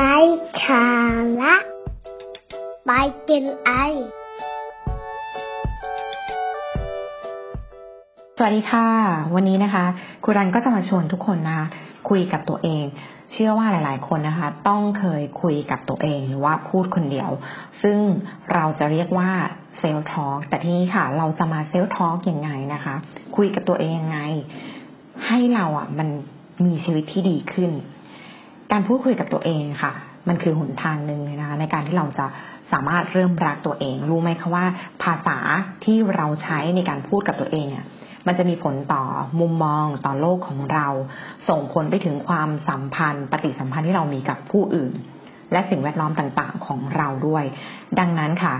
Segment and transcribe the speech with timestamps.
[0.00, 0.18] ไร้
[0.68, 0.86] สา
[1.40, 1.54] ระ
[2.86, 2.90] ไป
[3.28, 3.70] กินไอ
[8.36, 8.88] สวัสดีค่ะ
[9.34, 9.84] วันนี้นะคะ
[10.24, 11.66] ครูรันก็จะมาชวนทุกคนนะคะ
[12.08, 12.84] คุยกับตัวเอง
[13.32, 17.30] เชื่อว่าหลาย ๆ คนนะคะ ต้องเคยคุยกับตัวเองหรือว่าพูดคนเดียว
[17.82, 17.98] ซึ่ง
[18.52, 19.30] เราจะเรียกว่า
[19.78, 22.94] เซลล์ทอล์กแต่ที่นี้ค่ะ เราจะมาเซลล์ทอล์กยังไงนะคะ
[23.36, 24.18] คุยกับตัวเองยังไง
[25.26, 26.08] ให้เราอะมัน
[26.64, 27.72] มีชีวิตที่ดีขึ้น
[28.72, 29.92] การพูดคุยกับตัวเองค่ะ
[30.28, 32.26] มันคือหนทางหนึ่งนะคะในการที่เราจะ
[32.72, 34.64] สามารถเริ่มรักตัวเอง รู้ไหมคะว่า
[35.02, 35.38] ภาษา
[35.84, 37.86] ที่เราใช้ในการพูดกับตัวเองเนี่ย
[38.26, 39.02] มันจะมีผลต่อ
[39.40, 40.86] มุมมองต่อโลกของเรา
[41.48, 44.92] ส่งผลไปถึงความสัมพันธ์ ปฏิสัมพันธ์ที่เรามีกับผู้อื่น
[45.52, 47.44] และสิ่งแวดล้อมต่างๆของเราด้วย
[47.98, 48.54] ดังนั้นค่ะ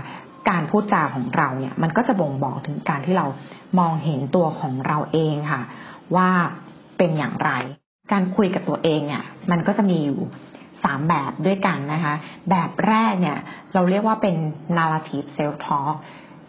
[0.49, 3.25] การพูดจาของเราเนี่ย มันก็จะบ่งบอกถึงการที่เรา
[3.79, 5.61] มองเห็นตัวของเราเองค่ะ
[6.15, 6.29] ว่า
[6.97, 7.51] เป็นอย่างไร
[8.11, 10.19] การคุยกับตัวเองเนี่ยมันก็จะมีอยู่
[10.83, 12.13] สามแบบด้วยกันนะคะ
[12.49, 13.37] แบบแรกเนี่ย
[13.73, 14.35] เราเรียกว่าเป็น
[14.77, 15.95] narrative self talk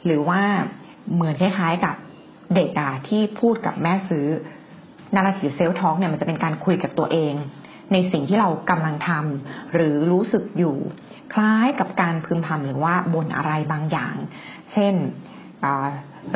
[0.05, 0.41] หรือว่า
[1.14, 1.94] เหมือนคล้ายๆกับ
[2.55, 4.27] เด็กอะที่พูดกับแม่ซื้อ
[5.14, 7.34] narrative self talk เนี่ยมันจะเป็นการคุยกับตัวเอง
[7.92, 10.77] ในสิ่งที่เรากำลังทำหรือรู้สึกอยู่
[11.33, 14.17] คล้ายกับการพึมพำหรือว่าบ่นอะไรบางอย่าง
[14.72, 14.95] เช่น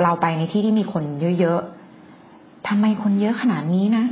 [0.02, 1.04] เราไปในที่ที่มีคน
[1.40, 4.04] เยอะๆทำไมคนเยอะขนาดนี้นะ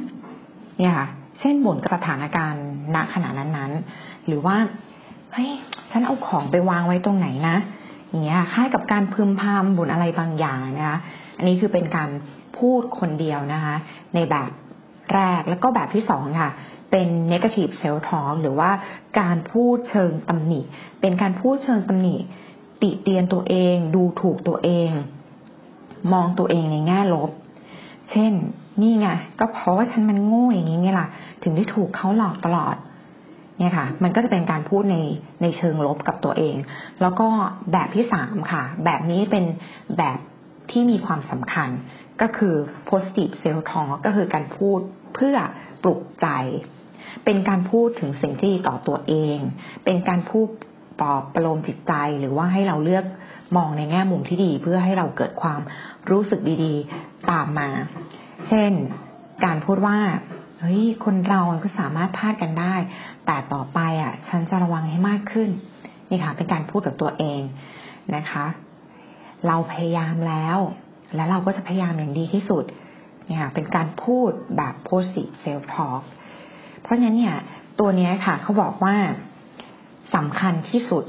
[0.79, 1.09] เนี่ยค่ะ
[1.41, 4.57] เช่นบ่นกับสถานการณ์ณขณะนั้นๆ หรือว่า
[5.33, 5.51] เฮ้ย
[5.91, 7.57] ฉันเอาของไปวางไว้ตรงไหนนะ
[8.09, 10.99] อย่างเงี้ยคล้ายกับการพึมพำบ่นอะไรบางอย่างนะคะ
[11.37, 12.11] อันนี้คือเป็นการ
[12.59, 13.75] พูดคนเดียวนะคะ
[14.15, 14.51] ในแบบ
[15.15, 16.51] แรกแล้วก็แบบที่สองค่ะ
[16.91, 18.71] เป็น negative self talk หรือว่า
[19.21, 20.61] การพูดเชิงตำหนิ
[21.01, 22.17] เป็นการพูดเชิงตำหนิ
[22.83, 24.91] ติเตียนตัวเอง ดูถูกตัวเอง
[26.13, 27.31] มองตัวเองในแง่ลบ
[28.11, 28.33] เช่น
[28.81, 29.09] นี่ไง
[29.41, 31.09] ก็เพราะว่าฉันมันโง่อย่างนี้เนี่ยล่ะ
[31.43, 32.77] ถึงได้ถูกเขาหลอกตลอด
[33.59, 34.97] เนี่ยค่ะ มันก็จะเป็นการพูดใน
[35.43, 36.57] ในเชิงลบกับตัวเอง
[37.01, 37.29] แล้วก็
[37.73, 39.45] แบบที่สามค่ะ แบบนี้เป็น
[39.99, 40.19] แบบ
[40.71, 41.69] ที่มีความสำคัญ
[42.21, 42.55] ก็คือ
[42.89, 44.79] positive self talk ก็คือการพูด
[45.15, 45.37] เพื่อ
[45.83, 46.29] ปลุกใจ
[47.25, 49.39] เป็นการพูดถึงสิ่งที่ต่อตัวเอง
[49.85, 50.49] เป็นการพูด
[51.01, 53.05] ปลอบประโลมจิตใจหรือว่าให้เราเลือก
[53.57, 55.61] มองในแง่มุมที่ดี เพื่อให้เราเกิดความ
[56.11, 57.69] รู้สึกดีๆ ตามมา
[58.49, 58.73] เช่น
[59.45, 59.99] การพูดว่า
[60.61, 62.75] เฮ้ยคนเราก็สามารถพลาดกันได้
[63.27, 65.51] แต่ต่อไปอะ ฉันจะระวังให้มากขึ้น
[66.09, 67.41] นี่ค่ะ เป็นการพูดกับตัวเอง
[68.17, 68.47] นะคะ
[69.47, 70.59] เราพยายามแล้ว
[71.15, 72.65] และเราก็จะพยายามอย่างดีที่สุด
[73.27, 76.03] เนี่ยเป็นการพูดแบบ positive self talk
[76.83, 77.37] เพราะฉะนั้นเนี่ย
[77.81, 78.97] ตัวนี้ค่ะเขาบอกว่า
[80.15, 81.05] สำคัญที่สุด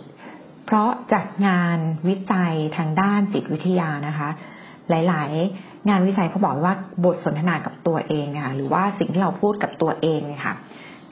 [0.66, 1.78] เพราะจากงาน
[2.08, 4.30] วิจัยทางด้านจิตวิทยานะคะ
[4.90, 6.74] หลาย ๆ งานวิจัยเขาบอกว่า
[7.06, 10.56] บทสนทนากับตัวเองนะคะหรือว่าสิ่งที่เราพูดกับตัวเองเนี่ยค่ะ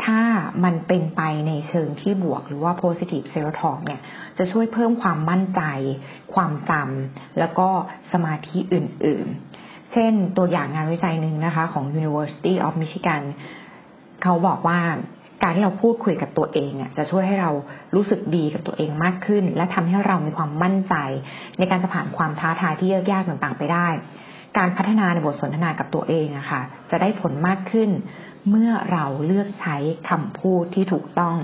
[0.04, 0.22] ถ้า
[0.64, 4.02] มันเป็นไปในเชิงที่บวกหรือว่า positive self talk เนี่ย
[4.38, 5.62] จะช่วยเพิ่มความมั่นใจ
[6.34, 7.68] ความจำแล้วก็
[8.12, 9.28] สมาธิอื่น
[9.60, 13.22] ๆ เช่นตัวอย่างงานวิจัยหนึ่งนะคะของ University of Michigan
[14.24, 14.80] เขาบอกว่า
[15.44, 17.52] การที่เราพูดคุยกับตัวเองเนี่ยจะช่วยให้เรา
[17.96, 20.96] รู้สึกดีกับตัวเองมากขึ้น และทำให้เรามีความมั่นใจ
[21.58, 23.88] ในการจะผ่านความท้าทายที่ยากๆต่างๆไปได้
[24.58, 27.90] การพัฒนาในบทสนทนากับตัวเองอะคะ่ะ จะได้ผลมากขึ้น
[28.50, 29.78] เมื่อเราเลือกใช้
[30.10, 31.38] คำพูดที่ถูกต้อง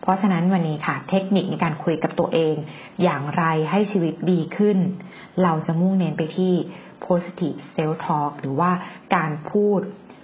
[0.00, 2.54] เพราะฉะนั้นวันนี้ค่ะ เทคนิคในการคุยกับตัวเอง
[3.02, 4.78] อย่างไรให้ชีวิตดีขึ้น
[5.42, 6.52] เราจะมุ่งเน้นไปที่
[7.04, 8.70] positive self talk หรือว่า
[9.14, 9.80] การพูด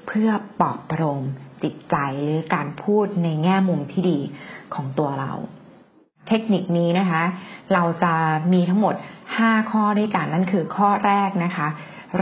[0.07, 1.25] เพื่อปลอบประโลม
[1.63, 4.19] จิตใจหรือการพูดในแง่มุมที่ดี
[4.75, 5.33] ของตัวเรา
[6.29, 7.23] เทคนิคนี้นะคะ
[7.75, 8.15] เราจะ
[8.53, 8.95] มีทั้งหมด
[9.33, 11.69] 5 ข้อด้วยกันนั่นคือข้อแรกนะคะ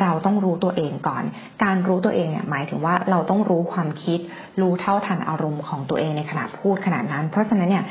[0.00, 1.22] เราต้องรู้ตัวเองก่อน
[1.62, 4.18] การรู้ตัวเองเนี่ยหมายถึงว่าเราต้องรู้ความคิด
[4.60, 7.84] รู้เท่าทันอารมณ์ของตัวเองในขณะพูดขณะนั้น เพราะฉะนั้นเนี่ย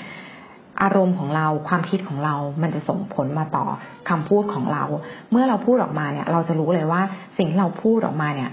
[0.81, 3.65] อารมณ์ของเราความคิดของเรา มันจะส่งผลมาต่อ
[4.09, 4.83] คำพูดของเรา
[5.31, 7.01] เมื่อเราพูดออกมาเนี่ย เราจะรู้เลยว่า
[7.37, 8.49] สิ่งที่เราพูดออกมาเนี่ย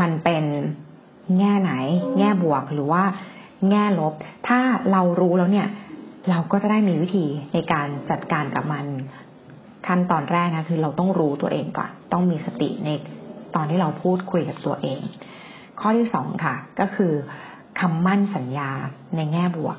[0.00, 0.44] มันเป็น
[1.38, 1.72] แง่ไหน
[2.18, 3.04] แง่บวกหรือว่า
[3.70, 4.14] แง่ลบ
[4.48, 4.60] ถ้า
[4.92, 5.68] เรารู้แล้วเนี่ย
[6.30, 8.86] เราก็จะได้มีวิธีในการจัดการกับมัน
[9.86, 12.88] ขั้นตอนแรกนะคือเราต้องรู้ตัวเองก่อน ต้องมีสติใน
[13.54, 15.00] ตอนที่เราพูดคุยกับตัวเอง
[15.80, 17.12] ข้อที่สองค่ะ ก็คือ
[17.80, 18.70] คำมั่นสัญญา
[19.16, 19.78] ในแง่บวก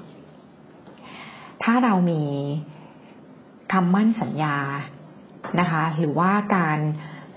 [1.63, 2.23] ถ้าเรามี
[3.73, 4.55] คำมั่นสัญญา
[5.59, 6.79] นะคะ หรือว่าการ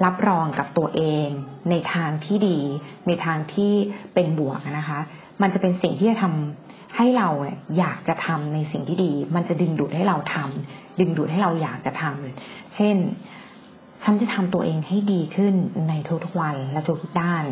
[0.05, 1.27] รับรองกับตัวเอง
[1.71, 2.59] ในทางที่ดี
[3.07, 3.73] ในทางที่
[4.15, 5.01] เป็นบวกนะคะ
[5.43, 7.29] มันจะเป็นสิ่งที่จะทำให้เรา
[7.79, 12.97] อยากจะทำในสิ่งที่ดี มันจะดึงดูดให้เราทำดึงดูดให้เราอยากจะทำเช่น
[14.03, 15.55] ฉันจะทำตัวเองให้ดีขึ้น
[15.89, 15.93] ใน
[16.25, 17.45] ทุกๆวันและทุกๆด้าน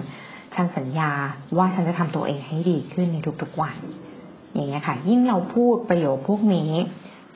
[0.55, 1.11] ฉันสัญญา
[1.57, 3.77] ว่าฉันจะทำตัวเองให้ดีขึ้นในทุกๆวัน
[4.53, 6.71] อย่างเงี้ยค่ะ ยิ่งเราพูดประโยคพวกนี้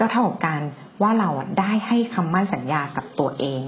[0.00, 0.60] ก็เท่ากับการ
[1.02, 3.62] ว่าเราได้ให้คำมั่นสัญญากับตัวเอง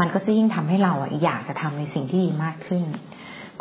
[0.00, 0.92] มันก็จะยิ่งทำให้เรา
[1.22, 2.84] อยากจะทำในสิ่งที่ดีมากขึ้น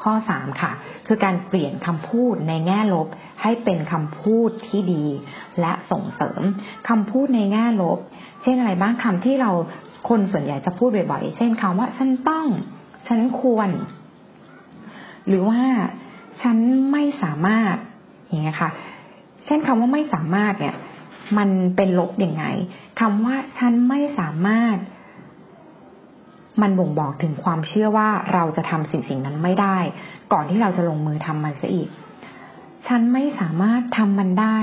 [0.02, 0.72] ข้อสามค่ะ
[1.08, 3.08] คือการเปลี่ยนคำพูดในแง่ลบ
[3.42, 5.06] ให้เป็นคำพูดที่ดี
[5.60, 6.42] และส่งเสริม
[6.90, 8.00] คำพูดในแง่ลบ
[8.44, 9.52] เช่นอะไรบ้างคำที่เรา
[10.10, 12.46] คนส่วนใหญ่จะพูดบ่อยๆ เช่นคำว่าฉันต้อง
[13.08, 13.70] ฉันควร
[15.28, 15.62] หรือว่า
[16.42, 16.58] ฉัน
[16.92, 17.76] ไม่สามารถ
[18.28, 18.72] อย่างเงี้ยค่ะ
[19.46, 20.76] เช่นคำว่าไม่สามารถเนี่ย
[21.38, 22.46] มันเป็นลบยังไง
[23.00, 24.78] คำว่าฉันไม่สามารถ
[26.62, 29.78] มันบ่งบอกถึงความเชื่อว่าเราจะทำสิ่งสิ่งนั้นไม่ได้
[30.34, 31.90] ก่อนที่เราจะลงมือทำมันซะอีก
[32.88, 34.60] ฉันไม่สามารถทำมันได้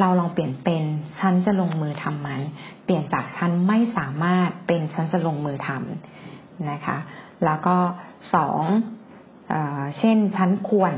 [0.00, 0.82] เราลองเปลี่ยนเป็น
[1.20, 2.40] ฉันจะลงมือทำมัน
[2.84, 6.98] เปลี่ยนจากฉันไม่สามารถเป็นฉันจะลงมือทำนะคะ
[7.44, 7.76] แล้วก็
[8.34, 8.62] สอง
[9.98, 10.92] เช่นฉันควร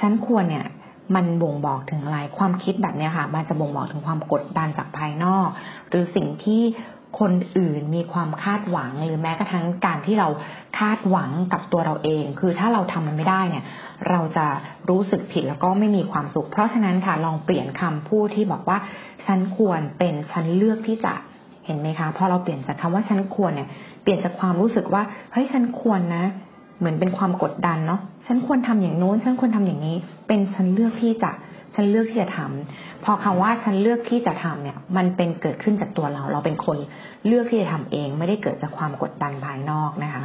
[0.00, 0.66] ฉันควรเนี่ย
[1.14, 5.48] มันบ่งบอกถึงอะไร ความคิดแบบนี้ค่ะ มันจะบ่งบอกถึงความกดดันจากภายนอก
[5.88, 6.62] หรือสิ่งที่
[7.20, 10.28] คนอื่นมีความคาดหวังหรือแม้กระทั่งการที่เรา
[10.78, 13.64] คาดหวังกับตัวเราเอง คือถ้าเราทำมันไม่ได้เนี่ย
[14.10, 14.46] เราจะ
[14.90, 18.78] รู้สึกผิดแล้วก็ไม่มีความสุข เพราะฉะนั้นค่ะลองเปลี่ยนคำพูดที่บอกว่า
[19.26, 21.12] ฉันควรเป็นฉันเลือกที่จะ
[21.66, 23.68] เห็นไหมคะพอเราเปลี่ยนจากคำว่าฉันควรเนี่ย
[24.02, 25.02] เปลี่ยนจากความรู้สึกว่า
[25.32, 26.24] เฮ้ยฉันควรนะ
[26.84, 29.96] เหมือนเป็นความกดดันเนาะฉันควรทำอย่างโน้นฉันควรทำอย่างนี้
[30.28, 31.32] เป็นฉันเลือกที่จะ
[31.74, 36.76] ฉันเลือกที่จะทำพอคำว่าฉันเลือกที่จะทำเนี่ย มันเป็นเกิดขึ้นจากตัวเรา เราเป็นคน
[37.26, 40.24] เลือกที่จะทำเอง ไม่ได้เกิดจากความกดดันภายนอกนะคะ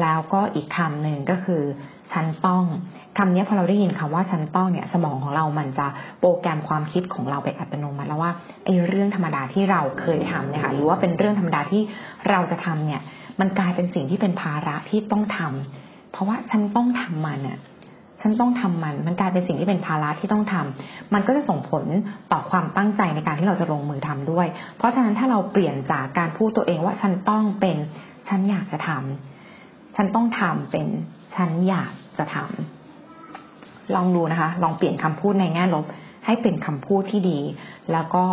[0.00, 1.62] แล้วก็อีกคำหนึ่งก็คือ
[2.12, 2.64] ฉันต้อง
[3.18, 5.86] คำนี้พอเราได้ยินคำว่าฉันต้องเนี่ย สมองของเรามันจะ
[6.20, 8.32] โปรแกรมความคิดของเราไปอัตโนมัติแล้วว่า
[8.64, 11.82] ไอ้เรื่องธรรมดาที่เราเคยทำเนี่ยค่ะหรือว่าเป็นเรื่องธรรมดาที่
[12.30, 13.00] เราจะทำเนี่ย
[13.40, 17.58] มันกลายเป็นสิ่งที่เป็นภาระที่ต้องทำเพราะว่าฉันต้องทำมันเนี่ย
[18.20, 21.84] ฉันต้องทำมัน มันกลายเป็นสิ่งที่เป็นภาระที่ต้องทำมันก็จะส่งผล
[22.32, 24.46] ต่อความตั้งใจในการที่เราจะลงมือทำด้วย
[24.76, 27.76] เพราะฉะนั้นถ้าเราเปลี่ยนจากการพูดตัวเองว่าฉันต้องเป็น
[28.28, 30.86] ฉันอยากจะทำฉันต้องทำเป็น
[31.34, 35.84] ฉันอยากจะทำลองดูนะคะ ลองเปลี่ยนคำพูดในแง่ลบ
[36.26, 37.38] ให้เป็นคำพูดที่ดี
[37.92, 38.24] แล้วก็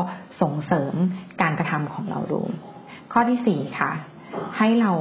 [0.41, 0.93] ส่งเสริม
[1.41, 2.41] การกระทำของเราดู
[3.11, 3.91] ข้อที่สี่ค่ะ
[4.57, 4.91] ให้เรา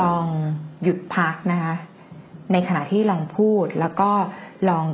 [0.00, 0.26] ลอง
[0.82, 1.74] หยุดพักนะคะ
[2.52, 4.10] ในขณะที่ลองพูดแล้วก็
[4.70, 4.84] ลอง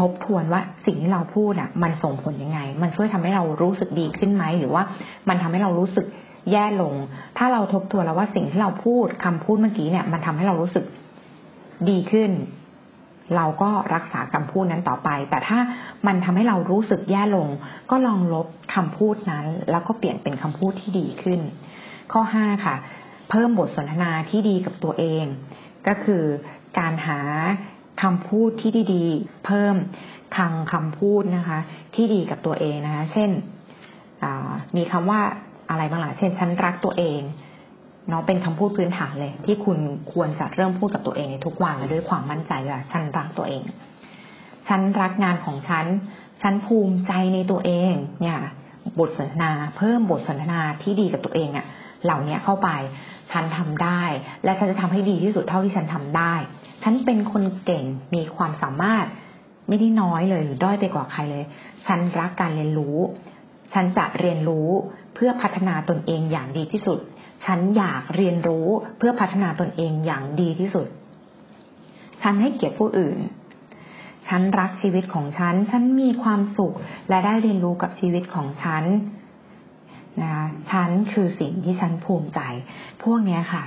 [0.00, 4.82] ทบทวนว่าสิ่งที่เราพูดอะ มันส่งผลยังไง มันช่วยทำให้เรารู้สึกดีขึ้นไหมหรือว่า
[5.28, 6.06] มันทำให้เรารู้สึก
[6.50, 6.94] แย่ลง
[7.38, 10.84] ถ้าเราทบทวนแล้วว่าสิ่งที่เราพูดคำพูดเมื่อกี้เนี่ย มันทำให้เรารู้สึก
[11.90, 12.30] ดีขึ้น
[13.36, 15.58] เราก็รักษาคำพูดนั้นต่อไป แต่ถ้า
[16.06, 17.48] มันทำให้เรารู้สึกแย่ลง
[17.90, 21.40] ก็ลองลบคำพูดนั้น แล้วก็เปลี่ยนเป็นคำพูดที่ดีขึ้น
[22.12, 22.74] ข้อห้าค่ะ
[23.34, 25.24] เพิ่มบทสนทนาที่ดีกับตัวเอง
[25.86, 26.22] ก็คือ
[26.78, 27.20] การหา
[28.02, 29.76] คำพูดที่ดีๆ เพิ่ม
[30.36, 31.58] คลังคำพูดนะคะ
[31.94, 33.30] ที่ดีกับตัวเองนะคะ เช่น
[34.76, 35.20] มีคำว่า
[35.70, 37.20] อะไรบ้างล่ะเช่น ฉันรักตัวเอง
[38.08, 39.78] เนาะเป็นคำพูดพื้นฐานเลย ที่คุณ
[40.12, 43.62] ควรจะเริ่มพูดกับตัวเองในทุกวันและด้วยความมั่นใจว่าฉันรักตัวเอง
[44.68, 45.86] ฉันรักงานของฉัน
[46.42, 48.38] ฉันภูมิใจในตัวเอง เนี่ย
[48.98, 51.66] บทสนทนา เพิ่มบทสนทนาที่ดีกับตัวเองเนี่ย
[52.04, 52.68] เหล่านี้เข้าไป
[53.32, 54.02] ฉันทำได้
[54.44, 56.34] และฉันจะทำให้ดีที่สุดเท่าที่ฉันทำได้
[56.82, 57.84] ฉันเป็นคนเก่ง
[58.14, 59.06] มีความสามารถ
[59.68, 61.44] ไม่ได้น้อยเลยหรือด้อยไปกว่าใครเลย
[61.86, 62.98] ฉันรักการเรียนรู้
[63.72, 64.68] ฉันจะเรียนรู้
[65.14, 66.98] เพื่อพัฒนาตนเองอย่างดีที่สุด
[67.44, 68.66] ฉันอยากเรียนรู้
[68.98, 70.86] เพื่อพัฒนาตนเองอย่างดีที่สุด
[72.22, 73.18] ฉันให้เกียรติผู้อื่น
[74.28, 76.74] ฉันรักชีวิตของฉัน ฉันมีความสุข
[77.08, 78.84] และได้เรียนรู้กับชีวิตของฉัน
[80.20, 82.40] นะคะฉันคือสิ่งที่ฉันภูมิใจ
[83.02, 83.62] พวกนี้ค่ะ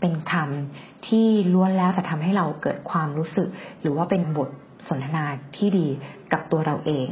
[0.00, 3.48] เป็นคำที่ล้วนแล้วจะทำให้เราเกิดความรู้สึก
[3.80, 4.48] หรือว่าเป็นบท
[4.88, 5.24] สนทนา
[5.56, 5.86] ที่ดี
[6.32, 7.08] กับตัวเราเอง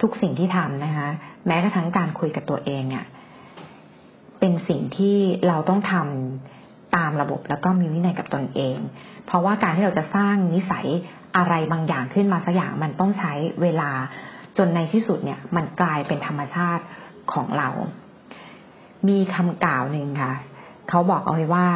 [0.00, 1.08] ทุกสิ่งที่ทำนะคะ
[1.46, 3.04] แม้กระทั่งการคุยกับตัวเองเนี่ย
[4.40, 5.16] เป็นสิ่งที่
[5.48, 8.76] เราต้องทำตามระบบแล้วก็มีวินัยกับตนเอง
[9.26, 10.86] เพราะว่าการที่เราจะสร้างนิสัย
[11.36, 13.90] อะไรบางอย่างขึ้นมาสักอย่างมันต้องใช้เวลา
[14.58, 16.82] จนในที่สุดเนี่ย มันกลายเป็นธรรมชาติ
[17.32, 17.68] ของเรา
[19.08, 20.32] มีคำกล่าวหนึ่งค่ะ
[20.88, 21.66] เขาบอกเอาไว้ว่า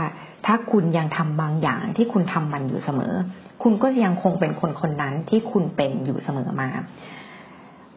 [0.46, 3.14] ถ้าคุณยังทำบางอย่างที่คุณทำมันอยู่เสมอ
[3.62, 6.68] คุณก็ยังคงเป็นคนคนนั้นที่คุณเป็นอยู่เสมอมา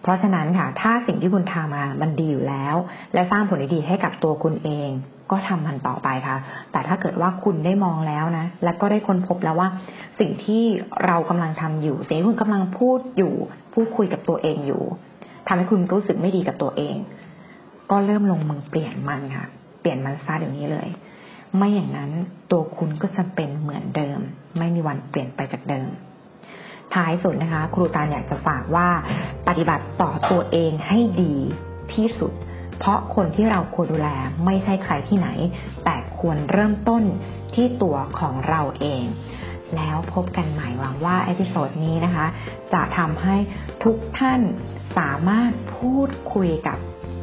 [0.01, 2.75] เพราะฉะนั้นค่ะ ถ้าสิ่งที่คุณทำมามันดีอยู่แล้ว
[3.13, 4.89] และสร้างผลดีให้กับตัวคุณเอง
[5.31, 6.37] ก็ทำมันต่อไปค่ะ
[6.71, 9.69] แต่ถ้าเกิดว่าคุณได้มองแล้วนะ และก็ได้ค้นพบแล้วว่า
[10.19, 10.63] สิ่งที่
[11.05, 13.33] เรากำลังทำอยู่ สิ่งที่คุณกำลังพูดอยู่
[13.73, 14.83] พูดคุยกับตัวเองอยู่
[15.47, 16.95] ทำให้คุณรู้สึกไม่ดีกับตัวเอง
[17.91, 19.45] ก็เริ่มลงมือเปลี่ยนมันค่ะ
[19.81, 20.89] เปลี่ยนมันซะเดี๋ยวนี้เลย
[21.55, 22.11] ไม่อย่างนั้น
[22.51, 24.19] ตัวคุณก็จะเป็นเหมือนเดิม
[24.57, 25.89] ไม่มีวันเปลี่ยนไปจากเดิม
[26.93, 28.87] ท้ายสุดนะคะ ครูตาอยากจะฝากว่า
[29.47, 31.35] ปฏิบัติต่อตัวเองให้ดี
[31.93, 32.33] ที่สุด
[32.77, 34.09] เพราะคนที่เราควรดูแล
[34.45, 35.29] ไม่ใช่ใครที่ไหน
[35.83, 37.03] แต่ควรเริ่มต้น
[37.53, 39.03] ที่ตัวของเราเอง
[39.75, 42.25] แล้วพบกันใหม่หวังว่า episode นี้นะคะ
[42.73, 43.35] จะทำให้
[43.83, 44.41] ทุกท่าน
[44.97, 46.77] สามารถพูดคุยกับ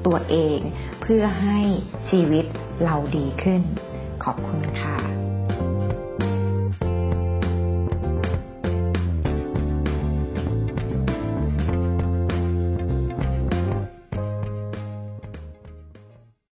[0.07, 0.59] ตัวเอง
[1.01, 1.61] เพื่อให้
[2.09, 2.45] ชีวิต
[2.85, 3.63] เราดีขึ้น
[4.25, 4.97] ขอบคุณค่ะ